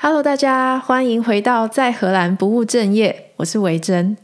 [0.00, 4.16] Hello，大家欢迎回到在荷兰不务正业，我是维珍。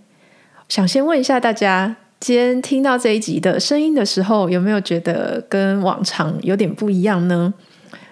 [0.69, 7.53] 想先问一下大家，今天听到这一集的声音的时候，有没有觉得跟往常有点不一样呢？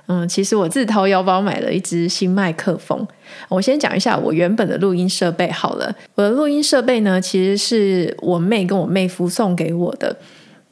[0.07, 3.07] 嗯，其实我自掏腰包买了一支新麦克风。
[3.49, 5.95] 我先讲一下我原本的录音设备好了。
[6.17, 10.17] 我的录音设备呢，其实是我妹跟我妹夫送给我的。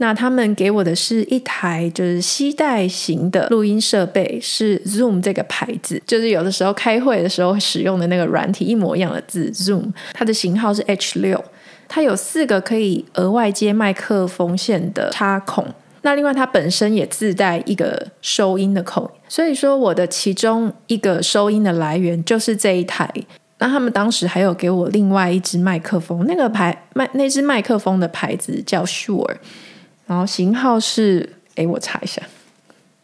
[0.03, 11.45] 那他们给我的是一台就是吸带型的录音设备，是 Zoom 这个牌子，就是有的时候开会的时候使用的那个软体一模一样的字 Zoom，它的型号是 H 六，
[11.87, 15.67] 它有四个可以额外接麦克风线的插孔，
[16.01, 23.13] 那另外它本身也自带一个收音的口，所以说我的其中一个收音的来源就是这一台。
[23.59, 29.37] 那他们当时还有给我另外一支麦克风，那个牌麦那支麦克风的牌子叫 Sure。
[30.11, 32.21] 然后型号是，哎，我查一下，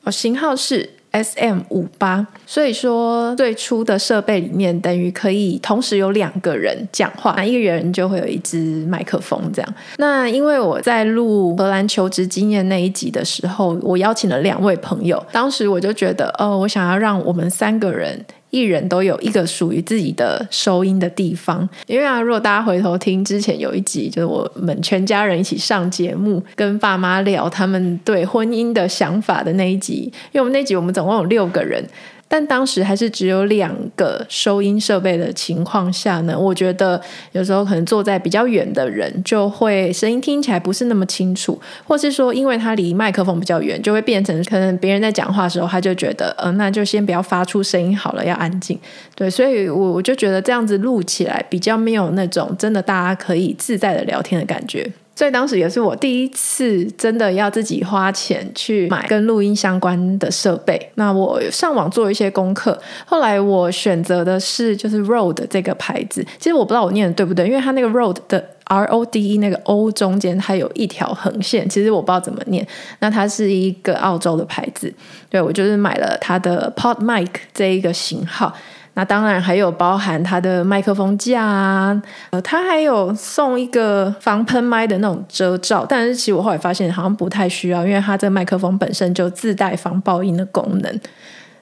[0.03, 2.27] 哦，型号是 SM 五八。
[2.45, 9.75] 所以说，最初的设备里面等于可以同时有两个人讲话，那一个人就会有一支麦克风这样。
[9.99, 18.25] 那因为我在录荷兰求职经验那一集的时候，我邀请了两位朋友，当时我就觉得，哦，我想要让我们三个人。
[18.51, 31.85] 一人都有一个属于自己的收音的地方，因为啊，如果大家回头听之前有一集，就是我们全家人一起上节目，跟爸妈聊他们对婚姻的想法的那一集，因为我们那集我们总共有六个人。
[32.29, 37.01] 但当时还是只有两个收音设备的情况下呢，我觉得
[37.33, 48.79] 有时候可能坐在比较远的人就会声音听起来不是那么清楚，或是说因为他离麦克风比较远，就会变成可能别人在讲话的时候，他就觉得，嗯、呃，那就先不要发出声音好了，要安静。
[49.15, 54.91] 对，所以我我就觉得这样子录起来比较没有那种真的大家可以自在的聊天的感觉。
[55.17, 60.79] 所以当时也是我第一次真的要自己花钱去买跟录音相关的设备。
[60.95, 66.25] 那我上网做一些功课，后来我选择的是就是 Rode 这个牌子。
[66.39, 72.67] 其实我不知道我念的对不对，因为它那个 Rode 的 R O D E 那个 O 中间它有一条横线，其实我不知道怎么念。
[72.99, 74.93] 那它是一个澳洲的牌子，
[75.31, 78.55] 对，我就是买了它的 Pod Mic 这一个型号。
[78.99, 91.01] 那当然还有包含它的麦克风架啊，呃，它还有送一个防喷麦的那种遮罩，但是其实我后来发现好像不太需要，因为它这个麦克风本身就自带防爆音的功能。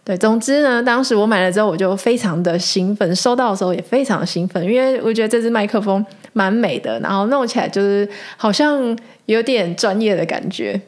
[0.04, 8.96] 对，总之呢，当时我买了之后，我就非常的兴奋，收到的时候也非常的兴奋，因为我觉得这支麦克风蛮美的，然后弄起来就是好像
[9.26, 10.80] 有点专业的感觉。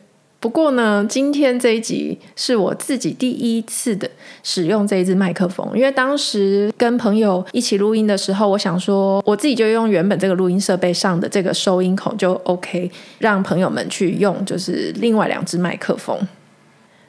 [0.46, 4.08] 不过呢，今天这一集是我自己第一次的
[4.44, 16.16] 使用这一支麦克风，因为当时跟朋友一起录音的时候，我想说我自己就用原本这个录音设备上的这个收音孔就 OK，让朋友们去用就是另外两只麦克风。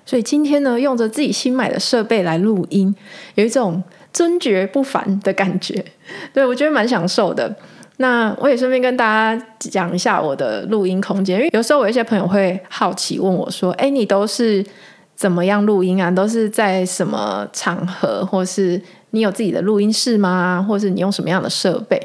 [0.03, 2.95] 所以今天呢，用着自己新买的设备来录音，
[3.35, 5.85] 有一种尊爵不凡的感觉，
[6.33, 7.55] 对，我觉得蛮享受的。
[7.97, 14.63] 那我也顺便跟大家讲一下我的录音空间，因为有时候我一些朋友会好奇问我说：“哎，你都是
[15.15, 16.11] 怎么样录音啊？
[16.11, 20.63] 都是在什么场合，或是你有自己的录音室吗？
[20.67, 21.99] 或是你用什么样的设备？”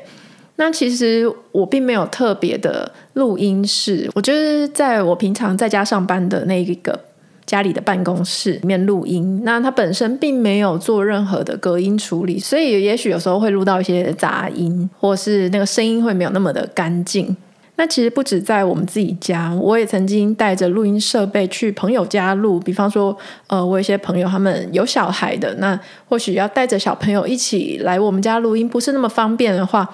[0.57, 6.99] 那其实我并没有特别的录音室，我就是在我平常在家上班的那一个。
[7.45, 17.37] 家里的办公室里面录音，那它本身并没有做任何的隔音处理，所以也许有时候会录到一些杂音，或是那个声音会没有那么的干净。
[17.77, 23.17] 那其实不止在我们自己家，我也曾经带着录音设备去朋友家录，比方说，
[23.49, 25.79] 呃，我有些朋友他们有小孩的，那
[26.09, 29.89] 或许要带着小朋友一起来我们家录音，不是那么方便的话。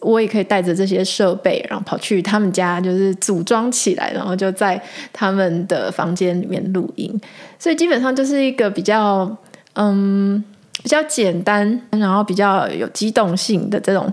[0.00, 4.80] 我也可以带着这些设备，然后跑去他们家，就是组装起来，然后就在
[5.12, 7.20] 他们的房间里面录音。
[7.58, 9.34] 所以基本上就是一个比较，
[9.74, 10.42] 嗯，
[10.82, 14.12] 比较简单，然后比较有机动性的这种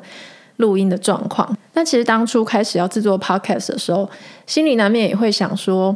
[0.56, 1.56] 录音的状况。
[1.74, 4.10] 那其实当初开始要制作 Podcast 的时候，
[4.46, 5.96] 心里难免也会想说，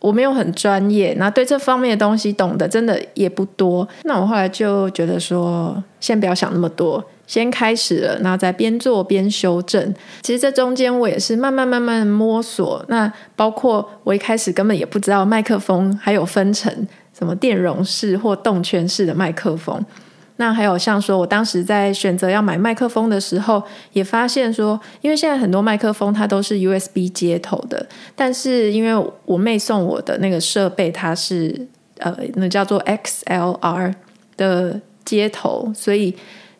[0.00, 3.88] 我没有很专业，那对这方面的东西懂得真的也不多。
[4.04, 7.02] 那我后来就觉得说，先不要想那么多。
[7.28, 9.94] 先开始了，然后再边做边修正。
[10.22, 12.82] 其实这中间我也是慢慢慢慢摸索。
[12.88, 16.72] 那包括我一开始根本也不知道麦克风还有分成
[17.16, 19.84] 什么电容式或动圈式的麦克风。
[20.36, 27.86] 那还有像说我当时在选择要买麦克风的时候，也发现说，因为现在很多麦克风它都是 USB 接头的，
[28.16, 33.92] 但是因为我妹送我的那个设备它是呃那叫做 XLR
[34.38, 36.16] 的接头，所以。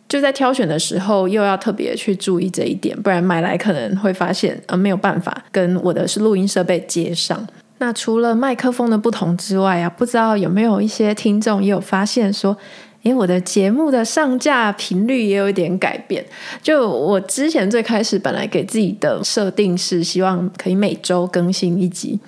[0.08, 7.46] 就在挑选的时候，又要特别去注意这一点，不然买来可能会发现呃没有办法跟我的是录音设备接上。
[7.76, 12.56] 那除了麦克风的不同之外啊，不知道有没有一些听众也有发现说，
[13.02, 16.25] 诶，我的节目的上架频率也有一点改变。
[16.62, 22.19] 就我之前最开始本来给自己的设定是希望可以每周更新一集，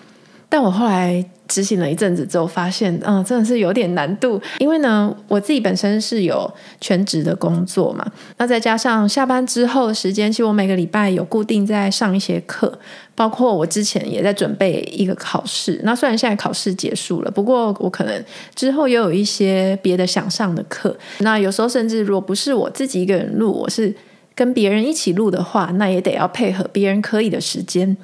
[0.48, 1.24] 但我后来。
[1.50, 4.40] 执行了一阵子之后，发现嗯，真的是有点难度。
[4.60, 6.48] 因为呢，我自己本身是有
[6.80, 8.06] 全职的工作嘛，
[8.38, 12.78] 那再加上下班之后的时间，其实我每个礼拜有固定在上一些课，
[13.16, 15.80] 包括我之前也在准备一个考试。
[15.82, 18.24] 那虽然现在考试结束了，不过我可能
[18.54, 20.96] 之后也有一些别的想上的课。
[21.18, 23.92] 那有时候甚至如果不是我自己一个人录，我是
[24.40, 27.94] 跟别人一起录的话，那也得要配合别人可以的时间。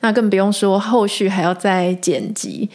[0.00, 2.66] 那更不用说后续还要再剪辑，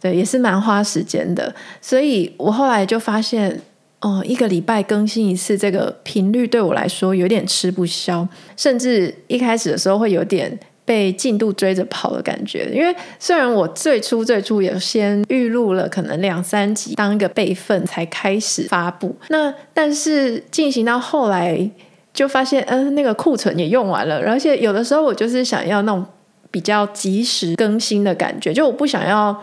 [0.00, 1.54] 对，也是蛮花时间的。
[1.82, 3.60] 所以我后来就发现，
[4.00, 8.26] 哦，一个礼拜更新一次，这个频率对我来说有点吃不消，
[8.56, 12.70] 甚至一开始的时候会有点被进度追着跑的感觉。
[12.72, 21.70] 因为虽然我最初最初也先预录了可能两三集当一个备份才开始发布，那但是进行到后来
[22.14, 26.04] 就发现，嗯，那个库存也用完了，而且有的时候我就是想要那种。
[26.52, 29.34] 比较及时更新的感觉，就我不想要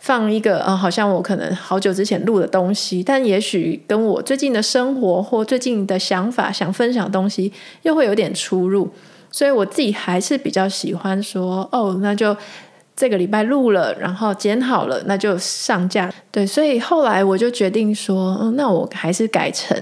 [0.00, 7.50] 放一个啊、呃，好像我可能好久之前录的东西，但也许跟我最近的生活或最近的想法想分享的东西
[7.84, 8.86] 又会有点出入，
[9.30, 12.36] 所以我自己还是比较喜欢说，哦，那就
[12.94, 16.12] 这个礼拜录了，然后剪好了，那就上架。
[16.30, 19.74] 对，所以后来我就决定说，嗯，那我还是改成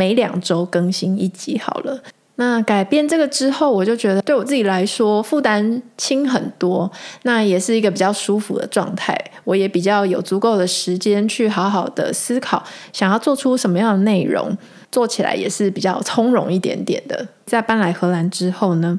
[0.00, 2.00] 每两周更新一集好了。
[2.36, 6.90] 那改变这个之后，我就觉得对我自己来说负担轻很多，
[7.24, 9.14] 那也是一个比较舒服的状态。
[9.44, 12.64] 我也比较有足够的时间去好好的思考，
[12.94, 14.56] 想要做出什么样的内容，
[14.90, 17.28] 做起来也是比较从容一点点的。
[17.44, 18.98] 在搬来荷兰之后呢，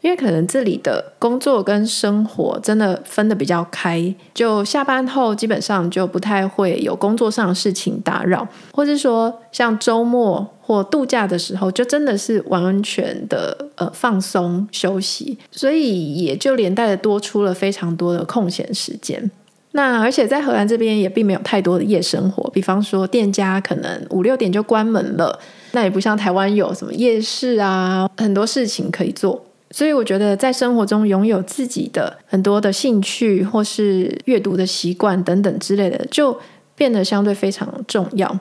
[0.00, 19.30] 因为可能这里的工作跟生活真的分得比较开，就下班后基本上就不太会有工作上的事情打扰，或是说像周末或度假的时候，就真的是完全的呃放松休息，所以也就连带的多出了非常多的空闲时间。
[19.72, 25.38] 那而且在荷兰这边也并没有太多的夜生活，比方说店家可能五六点就关门了，
[25.72, 29.44] 那也不像台湾有什么夜市啊，很多事情可以做。
[29.70, 36.38] 所以我觉得，在生活中拥有自己的很多的兴趣，或是阅读的习惯等等之类的，就
[36.74, 38.38] 变得相对非常重要。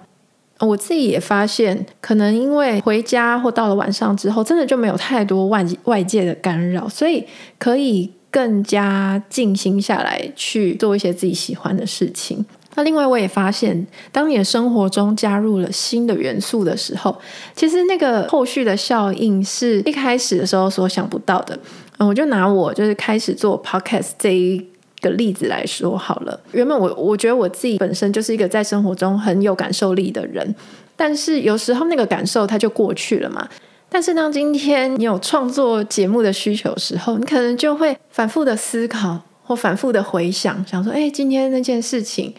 [0.60, 7.26] 我自己也发现，可能因为回家或到了晚上之后，真的就没有太多外外界的干扰，所以
[7.58, 12.46] 可以更加静心下来去做一些自己喜欢的事情。
[12.76, 17.16] 那另外我也发现，当你的生活中加入了新的元素的时候，
[17.56, 21.58] 其实那个后续的效应是一开始的时候所想不到的。
[21.98, 24.62] 嗯，我就拿我就是开始做 podcast 这一
[25.00, 26.38] 个例子来说好了。
[26.52, 30.54] 原本我我觉得我自己本身就是一个在生活中很有感受力的人，
[30.98, 33.48] 但是有时候那个感受它就过去了嘛。
[33.88, 42.34] 但是当今天你有创作节目的需求的时候，你可能就会反复的思考或反复的回想，想说，哎，今天那件事情。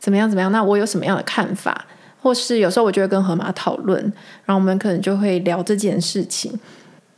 [0.00, 0.28] 怎么样？
[0.28, 0.50] 怎么样？
[0.50, 1.86] 那我有什么样的看法？
[2.22, 3.98] 或是有时候我就会跟河马讨论，
[4.44, 6.52] 然后我们可能就会聊这件事情。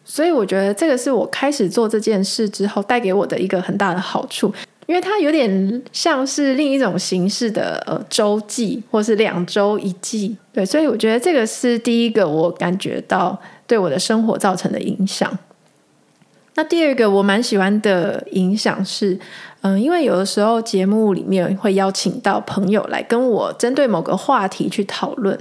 [0.04, 4.52] 所以我觉得这个是我开始做这件事之后带给我的一个很大的好处，
[4.86, 10.36] 因为它有点像是另一种形式的呃周记，或是两周一记。
[10.52, 13.36] 对，所以我觉得这个是第一个我感觉到
[13.66, 15.36] 对我的生活造成的影响。
[16.54, 19.18] 那第二个我蛮喜欢的影响是，
[19.62, 25.38] 嗯，因为有的时候节目里面会邀请到朋友来跟我针对某个话题去讨论。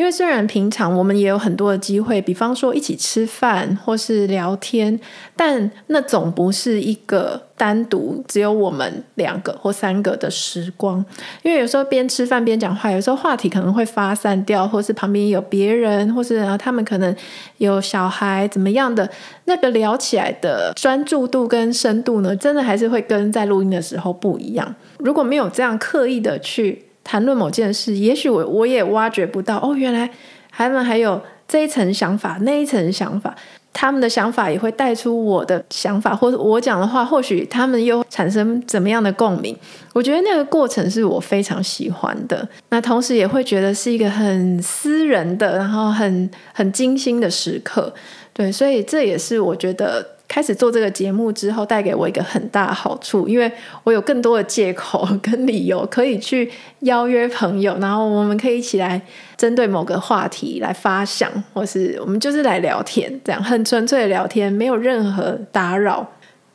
[0.00, 4.98] 因为虽然平常我们也有很多的机会，比方说一起吃饭或是聊天，
[5.36, 11.04] 但那总不是一个单独只有我们两个或三个的时光。
[11.42, 17.14] 因为有时候边吃饭边讲话，有时候话题可能会发散掉，或是旁边有别人，或是啊他们可能
[17.58, 19.06] 有小孩怎么样的，
[19.44, 24.74] 那个聊起来的专注度跟深度呢，真的还是会跟在录音的时候不一样。
[24.96, 26.86] 如果没有这样刻意的去。
[27.02, 30.08] 谈论某件事，也许我我也挖掘不到哦，原来
[30.50, 33.34] 他们还有这一层想法，那一层想法，
[33.72, 39.56] 他们的想法也会带出我的想法，或者我讲的话，或许他们又产生怎么样的共鸣？
[39.92, 47.92] 我觉得那个过程是我非常喜欢的，那同时也会觉得是一个很私人的，然后很很精心的时刻，
[48.32, 50.06] 对，所以这也是我觉得。
[50.30, 53.50] 开始做这个节目之后，带给我一个很大的好处，因为
[53.82, 56.48] 我有更多的借口跟理由可以去
[56.82, 59.02] 邀约朋友，然后我们可以一起来
[59.36, 66.06] 针对某个话题来发想，或是我们就是来聊天，这样很纯粹的聊天，没有任何打扰。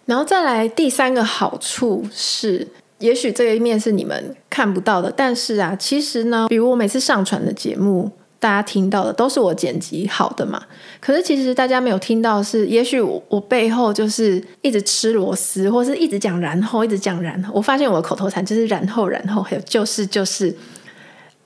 [0.06, 2.66] 然后再来第三个好处是，
[3.00, 10.62] 也许这一面是你们看不到的，但是啊，其实呢，比如我每次上传的节目，大家听到的都是我剪辑好的嘛。
[11.00, 17.52] 可是其实大家没有听到是，也许我我背后就是一直吃螺丝，或是一直讲然后，一直讲然后。
[17.54, 20.56] 我发现我的口头禅就是然后，然后还有就是就是。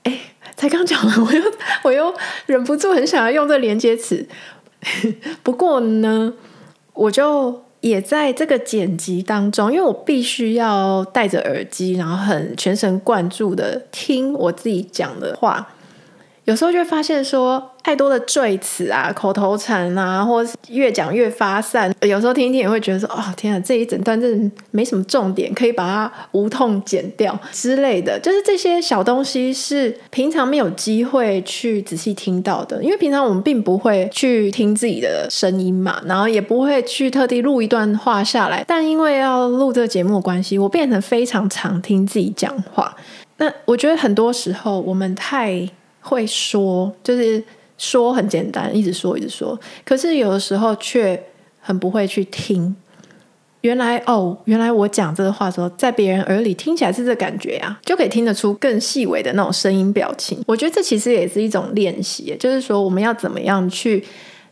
[0.02, 0.18] 哎，
[0.56, 1.42] 才刚讲完，我又
[1.84, 2.14] 我又
[2.46, 4.26] 忍不住很想要用这连接词。
[5.42, 6.32] 不过呢，
[6.94, 7.62] 我就。
[7.80, 15.66] 也在这个剪辑当中，因为我必须要戴着耳机，然后很全神贯注的听我自己讲的话。
[16.50, 21.94] 有时候就会发现说，太多的赘词啊、口头禅啊，或是越讲越发散。
[22.00, 28.18] 有时候听一听也会觉得说，哦，天啊，这一整段真的没什么重点，可以把它无痛剪掉之类的。
[28.18, 38.64] 就是这些小东西是平常没有机会去仔细听到的，因为平常我们并不会去听自己的声音嘛，然后也不会去特地录一段话下来。
[38.66, 42.96] 但因为要录这个节目的关系，我变成非常常听自己讲话。
[43.36, 45.68] 那我觉得很多时候我们太。
[46.00, 47.42] 会说，就是
[47.78, 49.58] 说很简单，一直说一直说。
[49.84, 51.22] 可是有的时候却
[51.60, 52.74] 很不会去听。
[53.62, 60.42] 原来哦，原来我讲这个话的时候，在别人耳里听起来是这感觉呀，就可以听得出更细微的那种声音表情。
[60.46, 64.02] 我觉得这其实也是一种练习，就是说我们要怎么样去。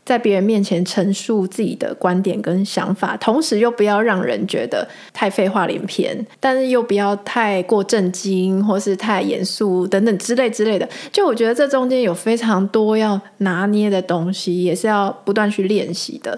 [0.08, 10.88] 在别人面前陈述自己的观点跟想法，同时又不要让人觉得太废话连篇，但是又不要太过震惊或是太严肃等等之类之类的。
[11.12, 16.30] 就我觉得这中间有非常多要拿捏的东西，也是要不断去练习的。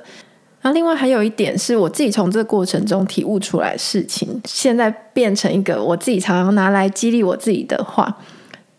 [0.60, 8.18] 然后另外还有一点是我自己从这个过程中体悟出来的事情，现在变成一个我自己常常拿来激励我自己的话。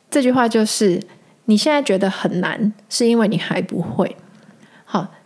[0.10, 1.02] 这句话就是：
[1.46, 4.14] 你现在觉得很难，是因为你还不会。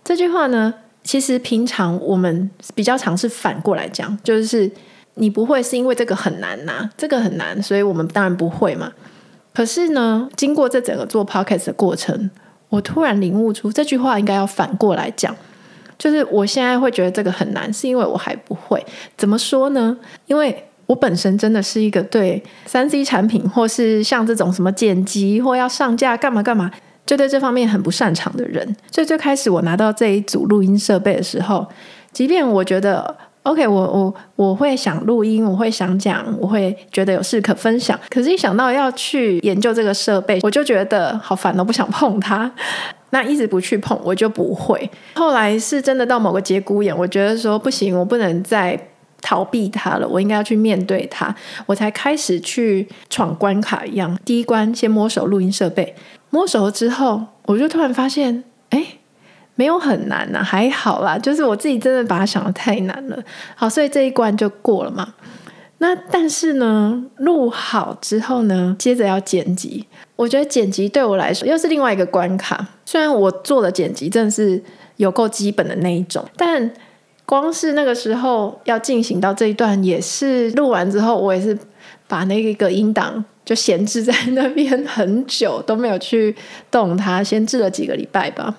[0.05, 0.71] 这句话呢，
[1.03, 4.71] 其实平常我们比较常是反过来讲，就是
[5.15, 8.91] 你不会是因为这个很难呐、这个很难，所以我们当然不会嘛。
[9.51, 12.29] 可是呢，经过这整个做 podcast 的过程，
[12.69, 15.35] 我突然领悟出这句话应该要反过来讲，
[15.97, 18.85] 就是我现在会觉得这个很难，是因为我还不会。
[19.17, 19.97] 怎么说呢？
[20.27, 26.69] 因为我本身真的是一个对三 C 产品，或是像这种什么剪辑或要上架干嘛干嘛。
[27.05, 31.67] 就对这方面很不擅长的人，所以最开始我拿到这一组录音设备的时候，
[32.11, 42.51] 即便我觉得 OK，我我我会想录音，我会想讲，我会觉得有事可分享，可是一想到要去研究这个设备，我就觉得好烦，都不想碰它。
[43.11, 44.89] 那一直不去碰，我就不会。
[45.13, 48.77] 后来是真的到某个节骨眼，我觉得说不行，我不能再
[49.21, 51.33] 逃避它了，我应该要去面对它，
[51.67, 54.17] 我才开始去闯关卡一样。
[54.25, 55.95] 第一关先摸手录音设备。
[56.35, 58.85] 摸熟了之后，我就突然发现，哎，
[59.55, 61.17] 没有很难呐、还好啦。
[61.17, 63.17] 就是我自己真的把它想得太难了。
[63.55, 65.13] 好，所以这一关就过了嘛。
[65.77, 69.85] 那但是呢，录好之后呢，接着要剪辑。
[70.17, 72.67] 我觉得剪辑对我来说又是另外一个关卡。
[72.85, 74.61] 虽然我做的剪辑真的是
[74.97, 76.69] 有够基本的那一种，但
[77.25, 81.57] 光是那个时候要进行到这一段，也是录完之后，我也是
[82.09, 83.23] 把那个音档。
[83.45, 86.35] 就闲置在那边很久都没有去
[86.71, 88.55] 动它，闲置了几个礼拜吧。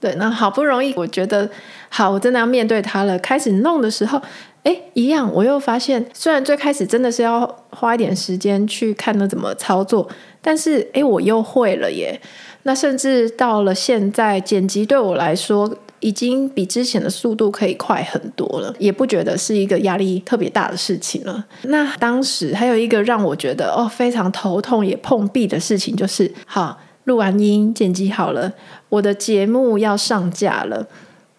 [0.00, 1.48] 对，那好不容易我觉得
[1.88, 3.18] 好，我真的要面对它了。
[3.18, 4.20] 开始弄的时候，
[4.62, 10.08] 哎，一样，我又发现，虽然最开始真的是要花一点时间去看它怎么操作，
[10.42, 12.20] 但是哎，我又会了耶。
[12.64, 15.72] 那甚至到了现在，剪辑对我来说，
[16.06, 21.44] 已经比之前的速度可以快很多了，也不觉得是一个压力特别大的事情了。
[21.62, 28.52] 那当时还有一个让我觉得哦非常头痛也碰壁的事情，就是好，录完音剪辑好了，
[28.88, 30.86] 我的节目要上架了，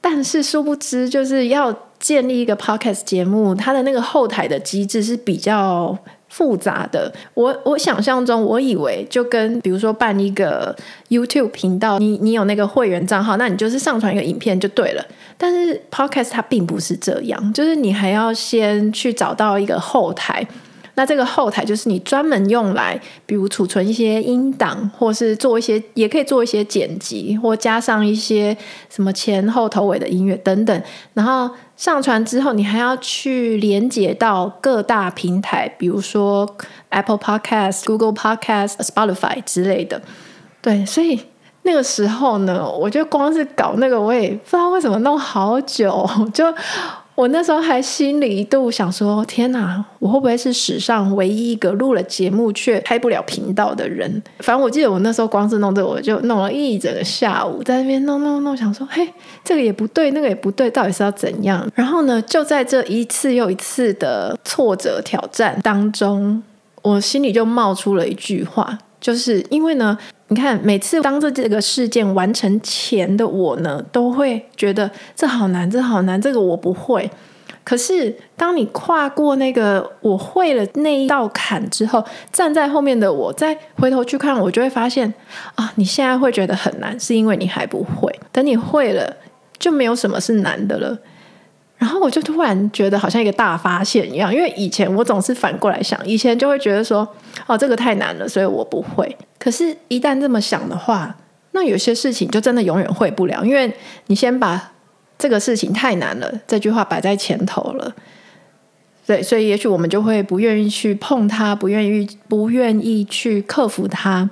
[0.02, 5.98] 但是殊不知就是要建立一个 podcast 节目，它的那个后台的机制是比较。
[6.38, 10.76] 复杂的，我我想象中，我以为就跟比如说办一个
[11.10, 15.04] YouTube 频道，你你有那个会员账号，那你就是上传一个影片就对了。
[15.36, 20.48] 但是 Podcast 它并不是这样，就是你还要先去找到一个后台。
[20.98, 28.58] 那这个后台就是你专门用来，比如储存一些音档，或是做一些，也可以做一些剪辑，或加上一些
[28.90, 30.84] 什么前后头尾的音乐等等。
[31.14, 36.58] 然后上传之后，你还要去连接到各大平台，比如说
[36.90, 40.02] Apple Podcast、Google Podcast、Spotify 之类的。
[40.64, 41.22] 对，所以
[41.62, 46.52] 那个时候呢，我就光是搞那个，我也不知道为什么弄好久， 就。
[47.18, 54.22] 我那时候还心里一度想说：天哪，我会不会是史上唯一一个录了节目却开不了频道的人？
[54.38, 59.12] 反正我记得我那时候光是弄这个，我就弄了一整个下午，在那边弄弄弄，想说：嘿，
[59.44, 61.68] 这个也不对，那个也不对，到底是要怎样？
[61.74, 66.44] 然后呢，就在这一次又一次的挫折挑战当中，
[66.84, 69.98] 我心里就冒出了一句话，就是因为呢。
[70.30, 77.10] 你看，每次当着这个事件完成前的我呢，都会觉得这好难，这好难，这个我不会。
[77.64, 85.14] 可是当你跨过那个我会了那一道坎之后，站在后面的我再回头去看，我就会发现
[85.56, 88.14] 啊，你现在会觉得很难，是因为你还不会。
[88.32, 89.16] 等你会了，
[89.58, 90.98] 就没有什么是难的了。
[91.78, 97.08] 然后我就突然觉得好像一个大发现一样，因为以前我总是反过来想，以前就会觉得说，
[97.46, 99.16] 哦，这个太难了，所以我不会。
[99.38, 101.16] 可是，一旦这么想的话，
[101.52, 103.72] 那有些事情就真的永远会不了，因为
[104.08, 104.72] 你先把
[105.20, 107.94] 这个事情太难了这句话摆在前头了。
[109.06, 114.28] 对，所以也许我们就会不愿意去碰它，不愿意不愿意去克服它。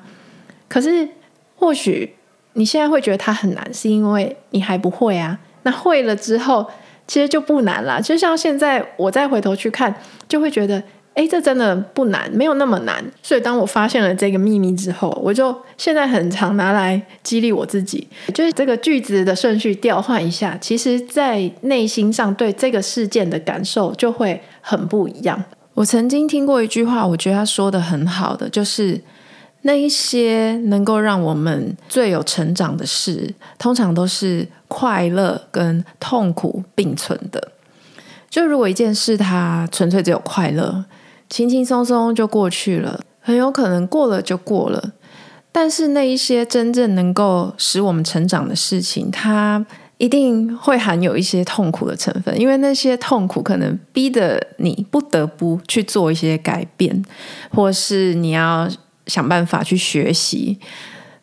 [0.67, 1.07] 可是，
[1.55, 2.15] 或许
[2.53, 5.37] 你现在会觉得它很难，是因为你还不会啊。
[5.61, 6.65] 那会了之后。
[7.07, 9.93] 其实就不难了，就像现在我再回头去看，
[10.27, 10.81] 就会觉得，
[11.13, 13.03] 哎，这真的不难，没有那么难。
[13.21, 25.43] 所以当我发现了这个秘密之后，我就现在很常拿来激励我自己，就是这个句子的顺序调换一下，其实在内心上对这个事件的感受就会很不一样。
[25.75, 28.99] 我曾经听过一句话，我觉得他说的很好的，就是。
[29.67, 37.51] 那一些能够让我们最有成长的事，通常都是快乐跟痛苦并存的。
[38.29, 40.85] 就如果一件事它纯粹只有快乐，
[41.31, 44.91] 轻轻松松就过去了，很有可能过了就过了。
[45.51, 49.65] 但是那一些真正能够使我们成长的事情，它
[49.97, 57.03] 一定会含有一些痛苦的成分，因为那些痛苦可能逼得你不得不去做一些改变，
[57.49, 58.69] 或是你要。
[59.07, 60.59] 想办法去学习，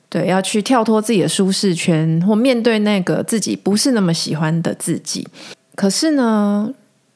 [0.09, 5.27] 对，要去跳脱自己的舒适圈，或面对那个自己不是那么喜欢的自己。
[5.75, 6.73] 可是呢，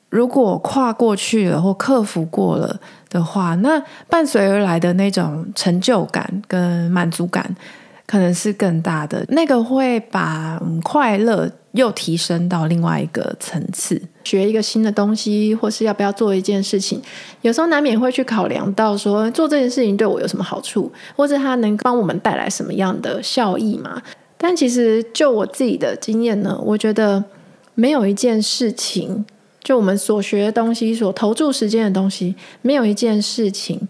[0.08, 2.80] 如果跨过去了或克服过了
[3.10, 7.54] 的话，那伴随而来的那种成就感跟满足感，
[8.06, 9.24] 可能是更大的。
[9.28, 11.50] 那个会把快乐。
[11.72, 16.98] 又提升到另外一个层次，学一个新的东西，或是要不要做一件事情，
[17.42, 24.00] 有时候难免会去考量到说，做这件事情对我有什么好处，或者它能帮我们带来什么样的效益嘛？
[24.38, 27.22] 但其实就我自己的经验呢，我觉得
[27.74, 29.26] 没有一件事情，
[29.62, 33.86] 就我们所学的东西，所投注时间的东西，没有一件事情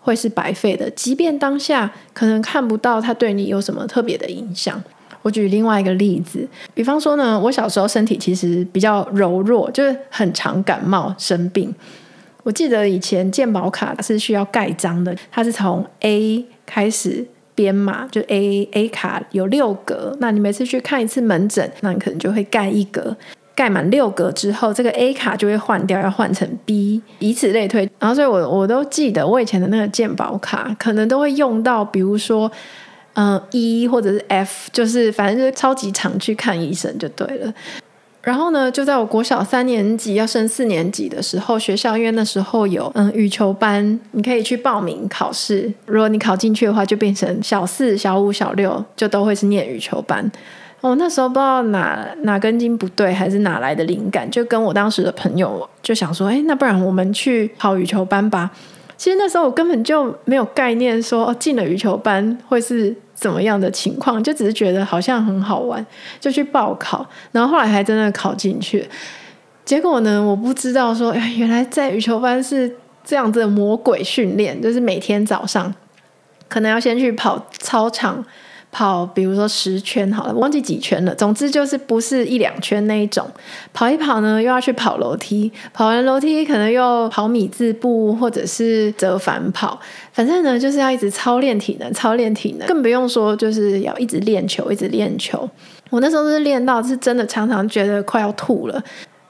[0.00, 4.82] 会是白费的，即便当下可能看不到它对你有什么特别的影响。
[5.22, 11.74] 我举另外一个例子，比方说呢，我小时候身体其实比较柔弱，就是很常感冒生病。
[12.42, 23.14] 我记得以前健保卡是需要盖章的，它是从 A 开始编码，就 A A 卡有六格，那你每次去看一次门诊，那你可能就会盖一格，
[23.60, 27.86] 盖满六格之后，这个 A 卡就会换掉，要换成 B，以此类推。
[27.98, 32.50] 然后，所以我我都记得我以前的那个健保卡，可能都会用到，比如说。
[33.14, 37.52] 嗯，E 或者是 F，就是反正就是超级常去看医生就对了。
[38.22, 45.70] 然后呢，就在我国小三年级要升四年级的时候，学校因为那时候有嗯羽球班，你可以去报名考试。
[45.86, 50.30] 如果你考进去的话，就变成小四、小五、小六就都会是念羽球班。
[50.80, 58.50] 我那时候不知道哪哪根筋不对，还是哪来的灵感，就跟我当时的朋友就想说，哎，那不然我们去跑羽球班吧。
[58.96, 65.84] 其实那时候我根本就没有概念说，说进了羽球班会是怎么样的情况，就只是觉得好像很好玩，
[66.18, 68.88] 就去报考，然后后来还真的考进去。
[69.64, 75.74] 结果呢，我不知道说，原来在羽球班是这样子的魔鬼训练，就是每天早上
[76.48, 78.24] 可能要先去跑操场。
[78.72, 81.14] 跑，比如说十圈好了，忘记几圈了。
[81.14, 83.28] 总之就是不是一两圈那一种。
[83.72, 89.78] 跑一跑呢，又要去跑楼梯，跑完楼梯可能又跑米字步或者是折返跑。
[90.12, 95.48] 反正呢，就是要一直操练体能，操练体能，更不用说就是要一直练球，一直练球。
[95.90, 98.80] 我那时候是练到是真的常常觉得快要吐了。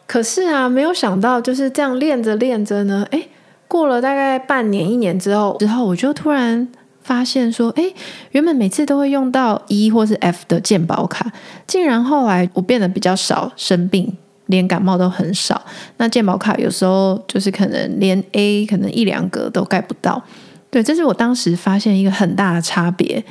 [0.07, 3.29] 可是啊，没有想到就是这样练着练着呢，诶，
[3.66, 6.68] 过了大概半年一年之后，之后我就突然。
[7.02, 7.84] 发现说，哎，
[8.32, 11.32] 原本每次都会用到 E 或是 F 的健保卡，
[11.66, 15.60] 竟然后来我变得比较少生病，连感冒都很少。
[15.96, 20.22] 那健保卡有时候就是可能连 A 可能一两格都盖不到。
[20.70, 23.24] 对，这是我当时发现一个很大的差别。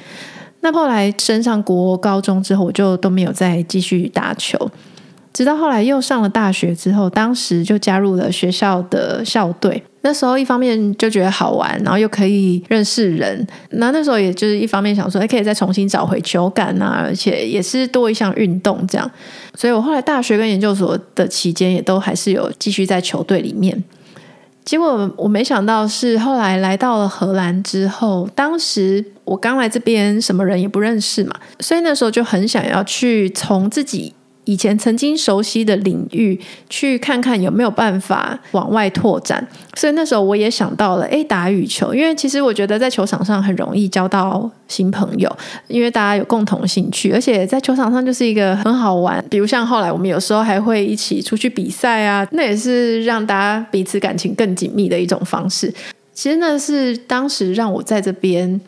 [0.61, 4.69] 那后来升上国高中之后，我就都没有再继续打球。
[5.31, 9.81] 直到后来又上了大学之后，当时就加入了学校的校队。
[10.01, 13.45] 那时候一方面就觉得好玩，然后又可以认识人。
[13.71, 19.11] 那那时候也就是一方面想说，哎，可以再重新找回球感啊，而且也是多一项运动这样。
[19.55, 23.83] 所以我后来大学跟研究所的期间，也都还是有继续在球队里面。
[24.63, 34.13] 结果我没想到是后来来到了荷兰之后，当时我刚来这边，什么人也不认识嘛，所以那时候就很想要去从自己。
[34.49, 36.39] 以前曾经熟悉的领域，
[36.71, 39.47] 去看看有没有办法往外拓展。
[39.75, 45.31] 所以那时候我也想到了，诶，打羽球，因为其实我觉得在球场上很容易交到新朋友，
[45.67, 49.23] 因为大家有共同兴趣，而且在球场上就是一个很好玩。
[49.29, 55.71] 比如像后来我们有时候还会一起出去比赛啊，那也是让大家彼此感情更紧密的一种方式。
[56.11, 58.59] 其实那是当时让我在这边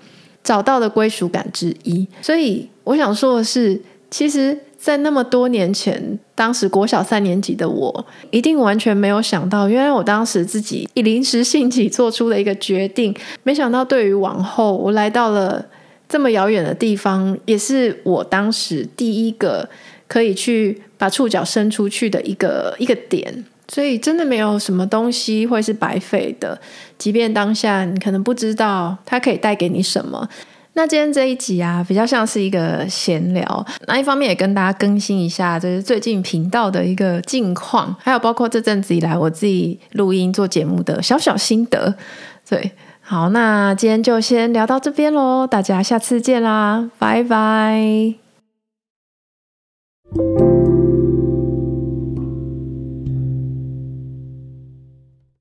[0.44, 2.08] 找到的归属感之一。
[2.22, 4.56] 所以我想说的是，其实。
[4.82, 15.64] 在那么多年前，当时国小三年级的我，一定完全没有想到，原来我当时自己以临时兴起做出的一个决定，没想到对于往后我来到了
[16.10, 19.70] 这么遥远的地方，也是我当时第一个
[20.08, 23.46] 可以去把触角伸出去的一个一个点。
[23.68, 26.60] 所以真的没有什么东西会是白费的，
[26.98, 30.28] 即便当下你可能不知道它可以带给你什么。
[30.74, 33.66] 那今天这一集啊，比较像是一个闲聊。
[33.88, 41.94] 那一方面也跟大家更新一下，就是最近频道的一个近况，还有包括这阵子以来我自己录音做节目的小小心得。
[42.48, 48.16] 对，好，那今天就先聊到这边喽，大家下次见啦，拜拜。